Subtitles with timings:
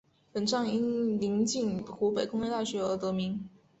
[0.33, 3.47] 本站因临近湖北工业大学而得名。